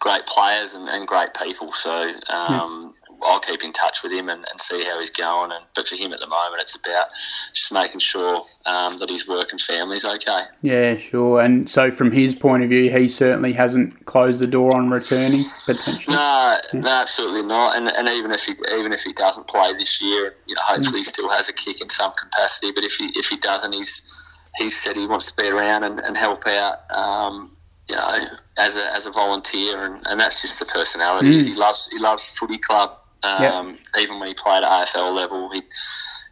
great 0.00 0.26
players 0.26 0.74
and, 0.74 0.88
and 0.88 1.06
great 1.06 1.30
people. 1.34 1.72
So 1.72 2.12
um, 2.32 2.94
I'll 3.22 3.40
keep 3.40 3.62
in 3.64 3.72
touch 3.72 4.02
with 4.02 4.12
him 4.12 4.28
and, 4.28 4.44
and, 4.50 4.60
see 4.60 4.84
how 4.84 4.98
he's 4.98 5.10
going. 5.10 5.52
And 5.52 5.64
but 5.74 5.86
for 5.86 5.96
him 5.96 6.12
at 6.12 6.20
the 6.20 6.26
moment, 6.26 6.62
it's 6.62 6.76
about 6.76 7.06
just 7.52 7.72
making 7.72 8.00
sure 8.00 8.42
um, 8.66 8.98
that 8.98 9.08
his 9.08 9.28
work 9.28 9.52
and 9.52 9.60
family's 9.60 10.04
okay. 10.04 10.40
Yeah, 10.62 10.96
sure. 10.96 11.40
And 11.40 11.68
so, 11.68 11.90
from 11.90 12.12
his 12.12 12.34
point 12.34 12.62
of 12.62 12.68
view, 12.68 12.90
he 12.90 13.08
certainly 13.08 13.52
hasn't 13.52 14.06
closed 14.06 14.40
the 14.40 14.46
door 14.46 14.74
on 14.74 14.90
returning 14.90 15.42
potentially. 15.66 16.16
No, 16.16 16.56
yeah. 16.72 16.80
no, 16.80 17.00
absolutely 17.00 17.42
not. 17.42 17.76
And, 17.76 17.88
and 17.96 18.08
even 18.08 18.30
if 18.30 18.42
he 18.42 18.52
even 18.78 18.92
if 18.92 19.02
he 19.02 19.12
doesn't 19.12 19.46
play 19.46 19.72
this 19.74 20.00
year, 20.02 20.34
you 20.46 20.54
know, 20.54 20.62
hopefully 20.64 21.00
mm. 21.00 21.04
he 21.04 21.04
still 21.04 21.30
has 21.30 21.48
a 21.48 21.52
kick 21.52 21.80
in 21.80 21.88
some 21.88 22.12
capacity. 22.12 22.72
But 22.74 22.84
if 22.84 22.94
he 22.94 23.06
if 23.14 23.28
he 23.28 23.36
doesn't, 23.36 23.72
he's 23.72 24.38
he's 24.56 24.80
said 24.80 24.96
he 24.96 25.06
wants 25.06 25.30
to 25.30 25.42
be 25.42 25.48
around 25.48 25.84
and, 25.84 26.00
and 26.00 26.16
help 26.16 26.46
out. 26.46 26.90
Um, 26.90 27.52
you 27.88 27.94
know, 27.94 28.18
as 28.58 28.76
a, 28.76 28.84
as 28.96 29.06
a 29.06 29.12
volunteer, 29.12 29.84
and, 29.84 30.04
and 30.08 30.18
that's 30.18 30.42
just 30.42 30.58
the 30.58 30.66
personality. 30.66 31.30
Mm. 31.30 31.46
He 31.46 31.54
loves 31.54 31.88
he 31.92 31.98
loves 32.00 32.36
footy 32.36 32.58
club 32.58 32.98
um, 33.22 33.68
yep. 33.68 33.76
Even 34.00 34.20
when 34.20 34.28
he 34.28 34.34
played 34.34 34.62
at 34.62 34.70
AFL 34.70 35.14
level, 35.14 35.50
he'd, 35.50 35.64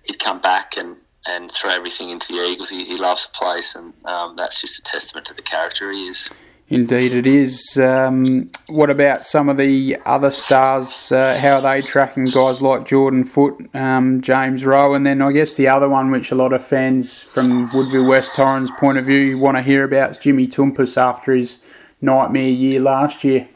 he'd 0.05 0.19
come 0.19 0.41
back 0.41 0.76
and, 0.76 0.97
and 1.26 1.50
throw 1.50 1.71
everything 1.71 2.11
into 2.11 2.33
the 2.33 2.38
Eagles. 2.38 2.71
He, 2.71 2.85
he 2.85 2.97
loves 2.97 3.26
the 3.26 3.33
place, 3.33 3.75
and 3.75 3.93
um, 4.05 4.37
that's 4.37 4.61
just 4.61 4.79
a 4.79 4.83
testament 4.83 5.26
to 5.26 5.35
the 5.35 5.43
character 5.43 5.91
he 5.91 6.07
is. 6.07 6.31
Indeed, 6.69 7.12
it 7.12 7.26
is. 7.26 7.76
Um, 7.76 8.47
what 8.69 8.88
about 8.88 9.26
some 9.26 9.50
of 9.50 9.59
the 9.59 9.99
other 10.07 10.31
stars? 10.31 11.12
Uh, 11.12 11.38
how 11.38 11.57
are 11.57 11.61
they 11.61 11.83
tracking 11.83 12.25
guys 12.33 12.62
like 12.62 12.87
Jordan 12.87 13.25
Foot, 13.25 13.69
um, 13.75 14.23
James 14.23 14.64
Rowe, 14.64 14.95
and 14.95 15.05
then 15.05 15.21
I 15.21 15.33
guess 15.33 15.57
the 15.57 15.69
other 15.69 15.91
one, 15.91 16.11
which 16.11 16.31
a 16.31 16.35
lot 16.35 16.55
of 16.55 16.64
fans 16.64 17.33
from 17.35 17.69
Woodville 17.75 18.09
West 18.09 18.35
Torrens' 18.35 18.71
point 18.73 18.97
of 18.97 19.05
view 19.05 19.38
want 19.38 19.59
to 19.59 19.62
hear 19.62 19.85
about, 19.85 20.12
is 20.12 20.19
Jimmy 20.19 20.47
Toumpas 20.47 20.97
after 20.97 21.35
his 21.35 21.62
nightmare 22.00 22.49
year 22.49 22.81
last 22.81 23.25
year. 23.25 23.47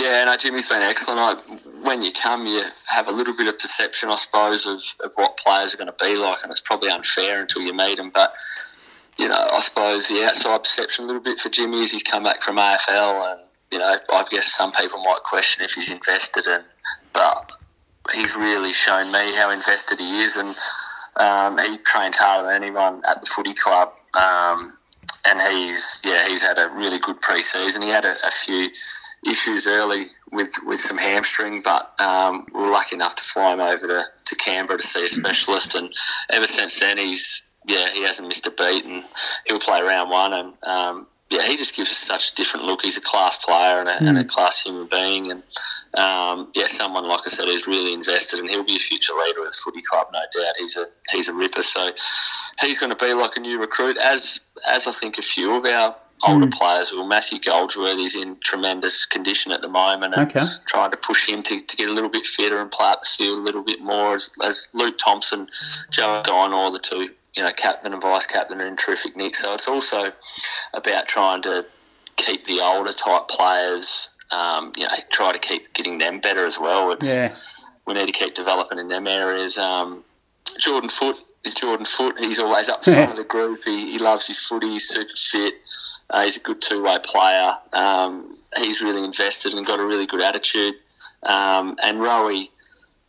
Yeah, 0.00 0.24
no, 0.24 0.36
Jimmy's 0.36 0.68
been 0.68 0.82
excellent. 0.82 1.18
I, 1.20 1.34
when 1.84 2.02
you 2.02 2.12
come, 2.12 2.46
you 2.46 2.60
have 2.86 3.08
a 3.08 3.12
little 3.12 3.36
bit 3.36 3.48
of 3.48 3.58
perception, 3.58 4.08
I 4.08 4.16
suppose, 4.16 4.66
of, 4.66 5.06
of 5.06 5.12
what 5.16 5.36
players 5.36 5.74
are 5.74 5.76
going 5.76 5.88
to 5.88 6.04
be 6.04 6.16
like, 6.16 6.38
and 6.42 6.50
it's 6.50 6.60
probably 6.60 6.90
unfair 6.90 7.42
until 7.42 7.62
you 7.62 7.74
meet 7.74 7.96
them. 7.98 8.10
But 8.12 8.34
you 9.18 9.28
know, 9.28 9.46
I 9.52 9.60
suppose 9.60 10.08
the 10.08 10.24
outside 10.24 10.58
perception 10.62 11.04
a 11.04 11.06
little 11.06 11.22
bit 11.22 11.38
for 11.38 11.48
Jimmy 11.48 11.80
is 11.80 11.92
he's 11.92 12.02
come 12.02 12.22
back 12.24 12.42
from 12.42 12.56
AFL, 12.56 13.32
and 13.32 13.40
you 13.70 13.78
know, 13.78 13.94
I 14.10 14.24
guess 14.30 14.52
some 14.52 14.72
people 14.72 14.98
might 14.98 15.20
question 15.24 15.64
if 15.64 15.72
he's 15.72 15.90
invested 15.90 16.46
in, 16.46 16.60
but 17.12 17.52
he's 18.14 18.34
really 18.36 18.72
shown 18.72 19.12
me 19.12 19.34
how 19.36 19.50
invested 19.50 19.98
he 19.98 20.20
is, 20.20 20.36
and 20.36 20.54
um, 21.16 21.58
he 21.58 21.78
trains 21.78 22.16
harder 22.16 22.48
than 22.48 22.62
anyone 22.62 23.02
at 23.08 23.20
the 23.20 23.26
footy 23.26 23.54
club. 23.54 23.92
Um, 24.14 24.78
and 25.28 25.40
he's 25.52 26.02
yeah 26.04 26.26
he's 26.26 26.42
had 26.42 26.58
a 26.58 26.68
really 26.74 26.98
good 26.98 27.20
pre-season. 27.20 27.82
He 27.82 27.88
had 27.88 28.04
a, 28.04 28.14
a 28.26 28.30
few 28.44 28.68
issues 29.26 29.66
early 29.66 30.04
with, 30.32 30.52
with 30.66 30.78
some 30.78 30.98
hamstring, 30.98 31.62
but 31.62 31.98
um, 32.00 32.46
we 32.52 32.60
were 32.60 32.70
lucky 32.70 32.96
enough 32.96 33.14
to 33.16 33.24
fly 33.24 33.52
him 33.52 33.60
over 33.60 33.86
to, 33.86 34.02
to 34.24 34.36
Canberra 34.36 34.78
to 34.78 34.86
see 34.86 35.04
a 35.04 35.08
specialist. 35.08 35.74
And 35.74 35.92
ever 36.32 36.46
since 36.46 36.80
then, 36.80 36.98
he's 36.98 37.42
yeah 37.68 37.90
he 37.92 38.02
hasn't 38.02 38.26
missed 38.26 38.46
a 38.46 38.50
beat, 38.50 38.84
and 38.84 39.04
he'll 39.46 39.60
play 39.60 39.80
round 39.82 40.10
one. 40.10 40.32
And 40.32 40.52
um, 40.64 41.06
yeah, 41.30 41.46
he 41.46 41.56
just 41.56 41.74
gives 41.74 41.90
us 41.90 41.98
such 41.98 42.32
a 42.32 42.34
different 42.34 42.66
look. 42.66 42.82
He's 42.82 42.98
a 42.98 43.00
class 43.00 43.36
player 43.38 43.80
and 43.80 43.88
a, 43.88 43.92
mm. 43.92 44.08
and 44.08 44.18
a 44.18 44.24
mm. 44.24 44.28
class 44.28 44.62
human 44.62 44.86
being, 44.88 45.30
and 45.30 45.42
um, 45.94 46.50
yeah, 46.54 46.66
someone 46.66 47.08
like 47.08 47.20
I 47.24 47.30
said 47.30 47.46
who's 47.46 47.66
really 47.66 47.94
invested, 47.94 48.40
and 48.40 48.50
he'll 48.50 48.64
be 48.64 48.76
a 48.76 48.80
future 48.80 49.14
leader 49.14 49.40
of 49.40 49.46
the 49.46 49.58
footy 49.64 49.82
club, 49.88 50.08
no 50.12 50.20
doubt. 50.20 50.54
He's 50.58 50.76
a 50.76 50.86
he's 51.10 51.28
a 51.28 51.34
ripper, 51.34 51.62
so 51.62 51.90
he's 52.60 52.78
going 52.78 52.90
to 52.90 53.04
be 53.04 53.14
like 53.14 53.36
a 53.36 53.40
new 53.40 53.60
recruit, 53.60 53.96
as 54.04 54.40
as 54.70 54.86
I 54.86 54.92
think 54.92 55.18
a 55.18 55.22
few 55.22 55.56
of 55.56 55.64
our 55.64 55.94
older 56.26 56.46
mm. 56.46 56.52
players. 56.52 56.92
Well, 56.92 57.06
Matthew 57.06 57.38
Goldsworthy's 57.38 58.14
in 58.14 58.36
tremendous 58.40 59.06
condition 59.06 59.52
at 59.52 59.62
the 59.62 59.68
moment, 59.68 60.14
and 60.14 60.28
okay. 60.28 60.44
trying 60.66 60.90
to 60.90 60.96
push 60.96 61.28
him 61.28 61.42
to, 61.42 61.60
to 61.60 61.76
get 61.76 61.88
a 61.88 61.92
little 61.92 62.10
bit 62.10 62.26
fitter 62.26 62.60
and 62.60 62.70
play 62.70 62.86
out 62.88 63.00
the 63.00 63.08
field 63.16 63.38
a 63.38 63.42
little 63.42 63.62
bit 63.62 63.80
more. 63.80 64.14
As, 64.14 64.30
as 64.44 64.70
Luke 64.74 64.94
Thompson, 65.02 65.48
Joe 65.90 66.22
Guynor, 66.24 66.72
the 66.72 66.78
two 66.78 67.08
you 67.36 67.42
know, 67.42 67.50
captain 67.52 67.92
and 67.92 68.02
vice 68.02 68.26
captain 68.26 68.60
are 68.60 68.66
in 68.66 68.76
terrific 68.76 69.16
nick. 69.16 69.34
So 69.34 69.54
it's 69.54 69.68
also 69.68 70.12
about 70.74 71.08
trying 71.08 71.42
to 71.42 71.64
keep 72.16 72.44
the 72.44 72.60
older 72.62 72.92
type 72.92 73.28
players, 73.28 74.10
um, 74.30 74.72
you 74.76 74.84
know, 74.84 74.90
try 75.10 75.32
to 75.32 75.38
keep 75.38 75.72
getting 75.72 75.98
them 75.98 76.20
better 76.20 76.46
as 76.46 76.58
well. 76.58 76.92
It's, 76.92 77.06
yeah. 77.06 77.30
We 77.86 77.94
need 77.94 78.06
to 78.06 78.12
keep 78.12 78.34
developing 78.34 78.78
in 78.78 78.88
them 78.88 79.06
areas. 79.06 79.58
Um, 79.58 80.04
Jordan 80.58 80.90
Foot 80.90 81.16
is 81.44 81.54
Jordan 81.54 81.86
Foot. 81.86 82.18
He's 82.18 82.38
always 82.38 82.68
up 82.68 82.84
front 82.84 83.10
of 83.10 83.16
the 83.16 83.24
group. 83.24 83.64
He, 83.64 83.92
he 83.92 83.98
loves 83.98 84.26
his 84.26 84.46
footy. 84.46 84.70
He's 84.70 84.88
super 84.88 85.10
fit. 85.16 85.54
Uh, 86.12 86.24
he's 86.24 86.36
a 86.36 86.40
good 86.40 86.60
two-way 86.60 86.96
player. 87.04 87.52
Um, 87.72 88.36
he's 88.58 88.80
really 88.82 89.04
invested 89.04 89.54
and 89.54 89.66
got 89.66 89.80
a 89.80 89.84
really 89.84 90.06
good 90.06 90.20
attitude. 90.20 90.74
Um, 91.24 91.76
and 91.82 91.98
Rowie, 91.98 92.50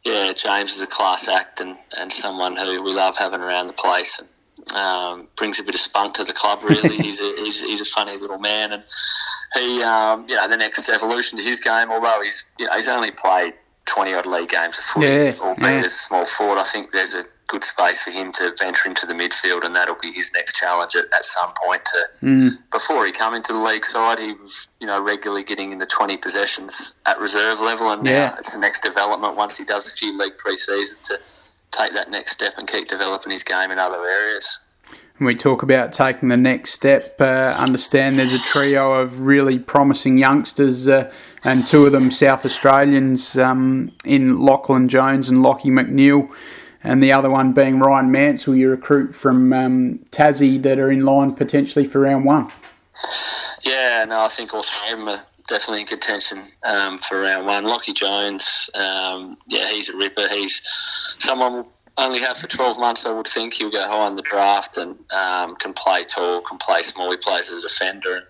yeah, 0.06 0.32
James 0.34 0.74
is 0.74 0.82
a 0.82 0.88
class 0.88 1.28
act 1.28 1.60
and, 1.60 1.78
and 2.00 2.12
someone 2.12 2.56
who 2.56 2.82
we 2.82 2.94
love 2.94 3.18
having 3.18 3.42
around 3.42 3.68
the 3.68 3.74
place 3.74 4.20
and 4.20 4.30
um, 4.76 5.28
brings 5.36 5.60
a 5.60 5.64
bit 5.64 5.76
of 5.76 5.82
spunk 5.82 6.14
to 6.16 6.24
the 6.24 6.34
club. 6.34 6.60
Really, 6.64 6.96
he's, 7.04 7.20
a, 7.20 7.44
he's, 7.44 7.60
he's 7.60 7.82
a 7.82 7.86
funny 7.86 8.18
little 8.18 8.40
man, 8.40 8.74
and 8.74 8.84
he, 9.54 9.84
um, 9.84 10.26
you 10.30 10.36
know, 10.36 10.48
the 10.48 10.58
next 10.58 10.88
evolution 10.90 11.38
to 11.38 11.44
his 11.44 11.60
game. 11.60 11.92
Although 11.92 12.20
he's, 12.24 12.46
you 12.60 12.66
know, 12.66 12.74
he's 12.74 12.88
only 12.88 13.12
played 13.12 13.54
twenty 13.86 14.14
odd 14.14 14.26
league 14.26 14.50
games 14.50 14.78
of 14.78 14.86
footy, 14.86 15.08
yeah, 15.08 15.36
albeit 15.42 15.74
yeah. 15.74 15.80
as 15.80 15.86
a 15.86 15.90
small 15.90 16.26
forward. 16.26 16.60
I 16.60 16.64
think 16.64 16.92
there's 16.92 17.14
a 17.14 17.24
good 17.54 17.64
space 17.64 18.02
for 18.02 18.10
him 18.10 18.32
to 18.32 18.52
venture 18.60 18.90
into 18.90 19.06
the 19.06 19.14
midfield, 19.14 19.64
and 19.64 19.76
that'll 19.76 20.02
be 20.02 20.12
his 20.12 20.34
next 20.34 20.56
challenge 20.56 20.96
at, 20.96 21.06
at 21.14 21.24
some 21.24 21.52
point. 21.64 21.86
To 21.86 22.26
mm. 22.26 22.50
before 22.72 23.06
he 23.06 23.12
come 23.12 23.36
into 23.36 23.54
the 23.54 23.60
league 23.60 23.86
side, 23.86 24.20
he 24.20 24.34
was 24.34 24.68
you 24.82 24.88
know 24.88 25.02
regularly 25.02 25.44
getting 25.44 25.72
in 25.72 25.78
the 25.78 25.86
twenty 25.86 26.18
possessions 26.18 26.96
at 27.06 27.18
reserve 27.20 27.60
level, 27.60 27.92
and 27.92 28.06
yeah. 28.06 28.30
now 28.30 28.36
it's 28.40 28.54
the 28.54 28.60
next 28.60 28.82
development 28.82 29.38
once 29.38 29.58
he 29.58 29.64
does 29.64 29.88
a 29.88 29.92
few 29.92 30.18
league 30.18 30.38
pre 30.38 30.56
seasons 30.56 31.00
to 31.02 31.20
take 31.72 31.94
that 31.94 32.10
next 32.10 32.32
step 32.32 32.54
and 32.58 32.68
keep 32.68 32.88
developing 32.88 33.32
his 33.32 33.44
game 33.44 33.70
in 33.72 33.78
other 33.78 33.98
areas. 33.98 34.60
When 35.18 35.28
we 35.28 35.36
talk 35.36 35.62
about 35.62 35.94
taking 35.94 36.30
the 36.30 36.38
next 36.38 36.72
step, 36.72 37.22
uh, 37.22 37.56
understand 37.58 38.18
there's 38.18 38.34
a 38.34 38.40
trio 38.40 38.96
of 38.96 39.22
really 39.22 39.60
promising 39.60 40.18
youngsters, 40.18 40.88
uh, 40.88 41.14
and 41.44 41.68
two 41.68 41.84
of 41.84 41.92
them 41.92 42.10
South 42.10 42.46
Australians 42.46 43.38
um, 43.38 43.92
in 44.06 44.40
Lachlan 44.40 44.90
Jones 44.90 45.30
and 45.30 45.44
Lockie 45.44 45.70
McNeil 45.70 46.34
and 46.84 47.02
the 47.02 47.12
other 47.12 47.30
one 47.30 47.54
being 47.54 47.80
Ryan 47.80 48.12
Mansell, 48.12 48.56
you 48.56 48.70
recruit 48.70 49.16
from 49.16 49.54
um, 49.54 50.00
Tassie 50.12 50.62
that 50.64 50.80
are 50.80 50.92
in 50.92 51.04
line 51.04 51.34
potentially 51.34 51.86
for 51.86 52.02
round 52.02 52.26
one. 52.26 52.50
Yeah, 53.64 54.06
no, 54.08 54.26
I 54.26 54.28
think 54.28 54.54
all 54.54 54.64
three 54.64 54.94
of 54.94 55.00
them 55.00 55.08
are 55.08 55.24
definitely 55.48 55.82
in 55.82 55.88
contention 55.88 56.40
um, 56.64 56.98
for 56.98 57.22
round 57.22 57.46
one. 57.46 57.64
Lockie 57.64 57.94
Jones, 57.94 58.70
um, 58.76 59.38
yeah, 59.48 59.70
he's 59.70 59.90
a 59.90 59.98
ripper. 59.98 60.28
He's 60.30 60.62
someone 61.20 61.54
we'll 61.54 61.72
only 61.98 62.20
have 62.20 62.38
for 62.38 62.48
12 62.48 62.80
months, 62.80 63.06
I 63.06 63.14
would 63.14 63.28
think. 63.28 63.54
He'll 63.54 63.72
go 63.72 63.88
high 63.88 64.08
in 64.08 64.16
the 64.16 64.22
draft 64.22 64.78
and 64.78 64.98
um, 65.14 65.56
can 65.56 65.74
play 65.74 66.04
tall, 66.04 66.42
can 66.42 66.58
play 66.58 66.82
small. 66.82 67.12
He 67.12 67.18
plays 67.18 67.52
as 67.52 67.60
a 67.60 67.62
defender. 67.62 68.16
And 68.16 68.26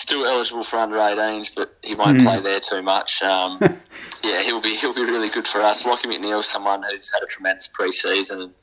still 0.00 0.24
eligible 0.24 0.64
for 0.64 0.76
under 0.76 0.96
18s, 0.96 1.54
but 1.54 1.76
he 1.82 1.94
won't 1.94 2.18
mm. 2.18 2.24
play 2.24 2.40
there 2.40 2.60
too 2.60 2.82
much. 2.82 3.22
Um, 3.22 3.58
yeah, 4.24 4.42
he'll 4.42 4.60
be 4.60 4.74
he'll 4.74 4.94
be 4.94 5.04
really 5.04 5.28
good 5.28 5.46
for 5.46 5.60
us. 5.60 5.86
Lockie 5.86 6.08
McNeil, 6.08 6.42
someone 6.42 6.82
who's 6.82 7.12
had 7.12 7.22
a 7.22 7.26
tremendous 7.26 7.68
pre-season 7.68 8.42
and 8.42 8.54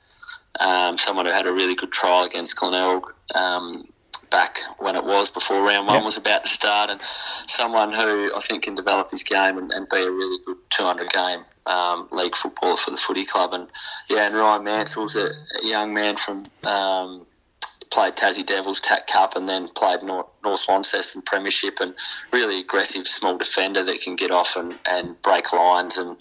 um, 0.59 0.97
someone 0.97 1.25
who 1.25 1.31
had 1.31 1.45
a 1.45 1.53
really 1.53 1.75
good 1.75 1.91
trial 1.91 2.25
against 2.25 2.55
Glenelg 2.55 3.13
um, 3.35 3.85
back 4.31 4.59
when 4.79 4.95
it 4.95 5.03
was 5.03 5.29
before 5.29 5.61
round 5.63 5.87
one 5.87 5.97
yep. 5.97 6.05
was 6.05 6.17
about 6.17 6.43
to 6.43 6.49
start, 6.49 6.89
and 6.89 6.99
someone 7.47 7.91
who 7.91 8.31
I 8.35 8.39
think 8.41 8.63
can 8.63 8.73
develop 8.73 9.11
his 9.11 9.23
game 9.23 9.57
and, 9.57 9.71
and 9.71 9.87
be 9.89 9.97
a 9.97 10.09
really 10.09 10.37
good 10.45 10.57
200 10.71 11.09
game 11.11 11.39
um, 11.67 12.07
league 12.11 12.35
footballer 12.35 12.77
for 12.77 12.89
the 12.89 12.97
footy 12.97 13.25
club. 13.25 13.53
And 13.53 13.67
yeah, 14.09 14.25
and 14.25 14.35
Ryan 14.35 14.63
Mansell's 14.63 15.15
a, 15.15 15.27
a 15.65 15.69
young 15.69 15.93
man 15.93 16.15
from 16.17 16.45
um, 16.65 17.26
played 17.89 18.15
Tassie 18.15 18.45
Devils, 18.45 18.81
TAC 18.81 19.07
Cup, 19.07 19.35
and 19.35 19.47
then 19.47 19.67
played 19.69 20.03
North, 20.03 20.27
North 20.43 20.67
Launceston 20.67 21.21
Premiership, 21.23 21.79
and 21.79 21.93
really 22.31 22.59
aggressive 22.59 23.07
small 23.07 23.37
defender 23.37 23.83
that 23.83 24.01
can 24.01 24.15
get 24.15 24.31
off 24.31 24.55
and, 24.55 24.77
and 24.89 25.21
break 25.21 25.51
lines. 25.53 25.97
And 25.97 26.11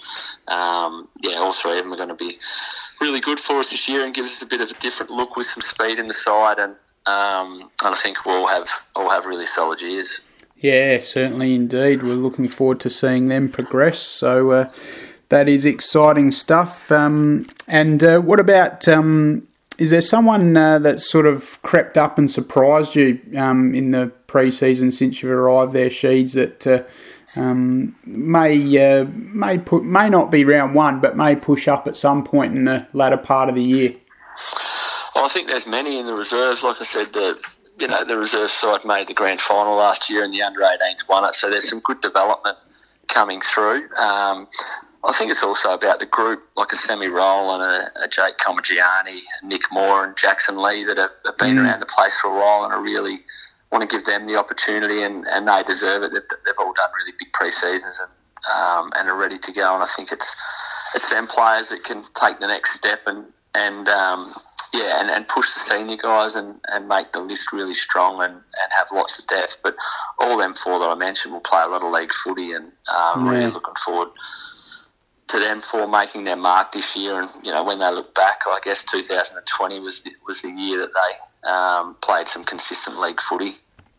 um, 0.48 1.08
yeah, 1.22 1.36
all 1.38 1.52
three 1.52 1.78
of 1.78 1.84
them 1.84 1.92
are 1.92 1.96
going 1.96 2.08
to 2.08 2.14
be 2.14 2.32
really 3.00 3.20
good 3.20 3.40
for 3.40 3.56
us 3.56 3.70
this 3.70 3.88
year 3.88 4.04
and 4.04 4.14
give 4.14 4.24
us 4.24 4.42
a 4.42 4.46
bit 4.46 4.60
of 4.60 4.70
a 4.70 4.80
different 4.80 5.10
look 5.10 5.36
with 5.36 5.46
some 5.46 5.62
speed 5.62 5.98
in 5.98 6.06
the 6.06 6.14
side. 6.14 6.58
And, 6.58 6.72
um, 7.06 7.70
and 7.84 7.94
I 7.94 7.94
think 7.94 8.24
we'll 8.24 8.48
have 8.48 8.68
all 8.94 9.10
have 9.10 9.26
really 9.26 9.46
solid 9.46 9.80
years. 9.80 10.22
Yeah, 10.58 10.98
certainly 10.98 11.54
indeed. 11.54 12.02
We're 12.02 12.14
looking 12.14 12.48
forward 12.48 12.80
to 12.80 12.90
seeing 12.90 13.28
them 13.28 13.50
progress. 13.50 14.00
So 14.00 14.50
uh, 14.50 14.72
that 15.28 15.48
is 15.48 15.66
exciting 15.66 16.32
stuff. 16.32 16.90
Um, 16.90 17.46
and 17.68 18.02
uh, 18.02 18.20
what 18.20 18.40
about 18.40 18.88
um, 18.88 19.46
is 19.78 19.90
there 19.90 20.00
someone 20.00 20.56
uh, 20.56 20.78
that's 20.78 21.08
sort 21.08 21.26
of 21.26 21.60
crept 21.62 21.96
up 21.96 22.18
and 22.18 22.30
surprised 22.30 22.94
you 22.94 23.20
um, 23.36 23.74
in 23.74 23.90
the 23.90 24.12
pre-season 24.26 24.90
since 24.90 25.22
you've 25.22 25.32
arrived 25.32 25.72
there, 25.72 25.90
Sheeds, 25.90 26.34
that 26.34 26.66
uh, 26.66 26.82
um, 27.38 27.94
may 28.06 28.56
uh, 28.78 29.04
may 29.14 29.58
put 29.58 29.84
may 29.84 30.08
not 30.08 30.30
be 30.30 30.44
round 30.44 30.74
one, 30.74 31.00
but 31.00 31.16
may 31.16 31.36
push 31.36 31.68
up 31.68 31.86
at 31.86 31.96
some 31.96 32.24
point 32.24 32.54
in 32.54 32.64
the 32.64 32.86
latter 32.92 33.18
part 33.18 33.48
of 33.48 33.54
the 33.54 33.62
year? 33.62 33.94
Well, 35.14 35.24
I 35.24 35.28
think 35.28 35.48
there's 35.48 35.66
many 35.66 35.98
in 35.98 36.06
the 36.06 36.14
reserves. 36.14 36.62
Like 36.62 36.76
I 36.80 36.84
said, 36.84 37.12
the 37.12 37.38
you 37.78 37.88
know 37.88 38.04
the 38.04 38.16
reserve 38.16 38.50
side 38.50 38.84
made 38.84 39.08
the 39.08 39.14
grand 39.14 39.40
final 39.40 39.76
last 39.76 40.08
year, 40.08 40.24
and 40.24 40.32
the 40.32 40.42
under 40.42 40.60
18s 40.60 41.08
won 41.08 41.24
it. 41.24 41.34
So 41.34 41.50
there's 41.50 41.68
some 41.68 41.80
good 41.80 42.00
development 42.00 42.56
coming 43.08 43.40
through. 43.42 43.88
Um, 43.96 44.48
I 45.06 45.12
think 45.12 45.30
it's 45.30 45.42
also 45.42 45.72
about 45.72 46.00
the 46.00 46.06
group, 46.06 46.42
like 46.56 46.72
a 46.72 46.76
Semi 46.76 47.06
Roll 47.06 47.54
and 47.54 47.62
a, 47.62 48.04
a 48.04 48.08
Jake 48.08 48.38
Comagiani, 48.38 49.20
Nick 49.44 49.62
Moore, 49.72 50.04
and 50.04 50.16
Jackson 50.16 50.56
Lee 50.56 50.84
that 50.84 50.98
have, 50.98 51.10
have 51.24 51.38
been 51.38 51.56
mm. 51.56 51.64
around 51.64 51.80
the 51.80 51.86
place 51.86 52.18
for 52.20 52.28
a 52.28 52.34
while 52.34 52.64
and 52.64 52.72
are 52.72 52.82
really 52.82 53.18
want 53.70 53.88
to 53.88 53.88
give 53.88 54.04
them 54.04 54.26
the 54.26 54.36
opportunity, 54.36 55.02
and, 55.02 55.24
and 55.30 55.46
they 55.46 55.62
deserve 55.62 56.02
it. 56.02 56.12
They've, 56.12 56.38
they've 56.44 56.58
all 56.58 56.72
done 56.72 56.90
really 56.98 57.12
big 57.18 57.32
pre 57.32 57.50
seasons 57.50 58.00
and 58.00 58.10
um, 58.54 58.90
and 58.98 59.08
are 59.08 59.16
ready 59.16 59.38
to 59.38 59.52
go. 59.52 59.74
And 59.74 59.82
I 59.82 59.88
think 59.96 60.10
it's 60.10 60.34
it's 60.94 61.10
them 61.10 61.26
players 61.26 61.68
that 61.68 61.84
can 61.84 62.04
take 62.20 62.40
the 62.40 62.48
next 62.48 62.74
step 62.74 63.00
and 63.06 63.26
and 63.54 63.88
um, 63.88 64.34
yeah, 64.74 65.00
and, 65.00 65.10
and 65.10 65.28
push 65.28 65.54
the 65.54 65.60
senior 65.60 65.96
guys 65.96 66.34
and, 66.34 66.60
and 66.72 66.88
make 66.88 67.12
the 67.12 67.20
list 67.20 67.52
really 67.52 67.74
strong 67.74 68.22
and, 68.22 68.34
and 68.34 68.70
have 68.76 68.88
lots 68.92 69.18
of 69.18 69.26
depth. 69.26 69.56
But 69.62 69.76
all 70.18 70.36
them 70.36 70.54
four 70.54 70.78
that 70.80 70.90
I 70.90 70.94
mentioned 70.94 71.32
will 71.32 71.40
play 71.40 71.62
a 71.64 71.70
lot 71.70 71.82
of 71.82 71.92
league 71.92 72.12
footy, 72.12 72.52
and 72.52 72.72
um, 72.94 73.24
yeah. 73.24 73.30
really 73.30 73.52
looking 73.52 73.74
forward 73.84 74.08
to 75.28 75.38
them 75.38 75.60
for 75.60 75.88
making 75.88 76.24
their 76.24 76.36
mark 76.36 76.72
this 76.72 76.96
year. 76.96 77.20
And 77.20 77.30
you 77.44 77.52
know, 77.52 77.64
when 77.64 77.78
they 77.78 77.90
look 77.90 78.14
back, 78.14 78.40
I 78.46 78.60
guess 78.62 78.84
2020 78.84 79.80
was 79.80 80.02
the, 80.02 80.12
was 80.26 80.42
the 80.42 80.50
year 80.50 80.78
that 80.78 80.90
they 80.94 81.50
um, 81.50 81.96
played 82.00 82.28
some 82.28 82.44
consistent 82.44 83.00
league 83.00 83.20
footy. 83.20 83.56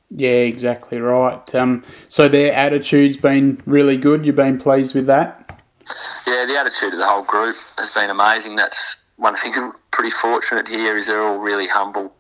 Yeah, 0.10 0.30
exactly 0.30 1.00
right. 1.00 1.54
Um, 1.54 1.84
so 2.08 2.30
their 2.30 2.54
attitude's 2.54 3.18
been 3.18 3.62
really 3.66 3.98
good. 3.98 4.26
You've 4.26 4.38
been 4.38 4.58
pleased 4.58 4.96
with 4.96 5.06
that. 5.08 5.62
Yeah, 6.26 6.46
the 6.46 6.58
attitude 6.58 6.94
of 6.94 7.00
the 7.00 7.06
whole 7.06 7.24
group 7.24 7.56
has 7.78 7.90
been 7.92 8.10
amazing. 8.10 8.56
That's 8.56 8.98
one 9.18 9.36
thing 9.36 9.52
I'm 9.56 9.74
pretty 9.92 10.12
fortunate 10.12 10.68
here 10.68 10.98
is 10.98 11.08
they're 11.08 11.22
all 11.22 11.40
really 11.40 11.68
humble 11.68 12.14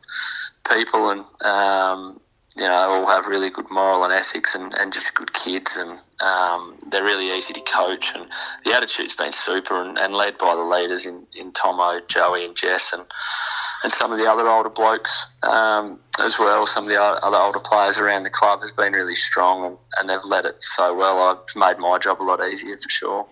people 0.69 1.11
and 1.11 1.23
um, 1.45 2.19
you 2.57 2.67
know 2.67 2.73
all 2.73 3.07
have 3.07 3.27
really 3.27 3.49
good 3.49 3.69
moral 3.69 4.03
and 4.03 4.13
ethics 4.13 4.55
and, 4.55 4.73
and 4.79 4.91
just 4.91 5.15
good 5.15 5.33
kids 5.33 5.77
and 5.77 5.99
um, 6.25 6.77
they're 6.89 7.03
really 7.03 7.37
easy 7.37 7.53
to 7.53 7.61
coach, 7.61 8.11
and 8.15 8.25
the 8.65 8.73
attitude's 8.73 9.15
been 9.15 9.31
super, 9.31 9.83
and, 9.83 9.99
and, 9.99 10.15
led 10.15 10.37
by 10.39 10.55
the 10.55 10.63
leaders 10.63 11.05
in, 11.05 11.27
in 11.39 11.51
Tomo, 11.51 11.99
Joey, 12.07 12.43
and 12.45 12.55
Jess, 12.55 12.91
and 12.91 13.05
and 13.83 13.91
some 13.91 14.11
of 14.11 14.17
the 14.17 14.25
other 14.25 14.47
older 14.47 14.69
blokes 14.69 15.27
um, 15.43 15.99
as 16.19 16.39
well. 16.39 16.65
Some 16.65 16.85
of 16.85 16.89
the 16.89 16.99
other 16.99 17.37
older 17.37 17.59
players 17.59 17.99
around 17.99 18.23
the 18.23 18.31
club 18.31 18.61
has 18.61 18.71
been 18.71 18.93
really 18.93 19.13
strong, 19.13 19.63
and, 19.63 19.77
and 19.99 20.09
they've 20.09 20.25
led 20.25 20.45
it 20.45 20.59
so 20.59 20.95
well. 20.95 21.19
I've 21.19 21.55
made 21.55 21.79
my 21.79 21.99
job 21.99 22.19
a 22.19 22.23
lot 22.23 22.41
easier 22.41 22.75
for 22.77 22.89
sure. 22.89 23.27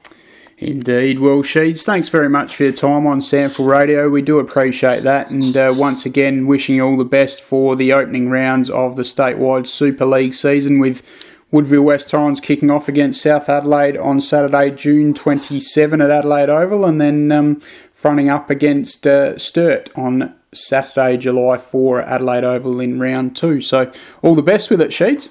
Indeed. 0.57 1.19
Well, 1.19 1.39
Sheeds, 1.39 1.83
thanks 1.83 2.07
very 2.07 2.29
much 2.29 2.55
for 2.55 2.63
your 2.63 2.71
time 2.71 3.05
on 3.05 3.19
SANFL 3.19 3.67
Radio. 3.67 4.07
We 4.07 4.21
do 4.21 4.39
appreciate 4.39 5.03
that. 5.03 5.29
And 5.29 5.55
uh, 5.55 5.73
once 5.75 6.05
again, 6.05 6.47
wishing 6.47 6.75
you 6.75 6.85
all 6.85 6.97
the 6.97 7.03
best 7.03 7.41
for 7.41 7.75
the 7.75 7.91
opening 7.91 8.29
rounds 8.29 8.69
of 8.69 8.95
the 8.95 9.03
statewide 9.03 9.67
Super 9.67 10.05
League 10.05 10.33
season 10.33 10.79
with 10.79 11.03
Woodville 11.51 11.83
West 11.83 12.09
Torrens 12.09 12.39
kicking 12.39 12.71
off 12.71 12.87
against 12.87 13.21
South 13.21 13.49
Adelaide 13.49 13.97
on 13.97 14.21
Saturday, 14.21 14.71
June 14.71 15.13
27 15.13 15.99
at 15.99 16.09
Adelaide 16.09 16.49
Oval, 16.49 16.85
and 16.85 17.01
then 17.01 17.31
um, 17.33 17.59
fronting 17.91 18.29
up 18.29 18.49
against 18.49 19.05
uh, 19.05 19.37
Sturt 19.37 19.89
on 19.97 20.35
Saturday, 20.53 21.17
July 21.17 21.57
4 21.57 22.01
at 22.01 22.13
Adelaide 22.13 22.45
Oval 22.45 22.79
in 22.79 22.97
round 22.97 23.35
two. 23.35 23.59
So 23.59 23.91
all 24.21 24.35
the 24.35 24.41
best 24.41 24.69
with 24.69 24.79
it, 24.79 24.91
Sheeds. 24.91 25.27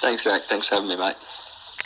Thanks, 0.00 0.22
Zach. 0.22 0.42
Thanks 0.42 0.68
for 0.68 0.76
having 0.76 0.90
me, 0.90 0.96
mate. 0.96 1.16